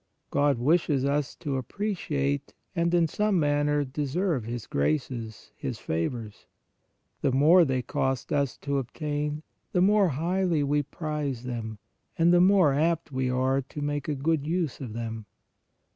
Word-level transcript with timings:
God 0.31 0.57
wishes 0.57 1.05
us 1.05 1.35
to 1.35 1.59
ap 1.59 1.67
preciate 1.67 2.55
and, 2.75 2.91
in 2.91 3.05
some 3.07 3.39
manner, 3.39 3.83
deserve 3.85 4.45
His 4.45 4.65
graces, 4.65 5.51
His 5.55 5.77
favors. 5.77 6.47
The 7.21 7.31
more 7.31 7.63
they 7.65 7.83
cost 7.83 8.33
us 8.33 8.57
to 8.63 8.79
obtain, 8.79 9.43
the 9.73 9.81
more 9.81 10.07
highly 10.09 10.63
we 10.63 10.81
prize 10.81 11.43
them, 11.43 11.77
and 12.17 12.33
the 12.33 12.41
more 12.41 12.73
apt 12.73 13.11
we 13.11 13.29
are 13.29 13.61
to 13.61 13.81
make 13.83 14.07
a 14.07 14.15
good 14.15 14.47
use 14.47 14.81
of 14.81 14.93
them. 14.93 15.27